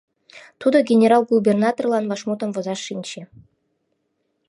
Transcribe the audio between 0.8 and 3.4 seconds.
генерал-губернаторлан вашмутым возаш шинче: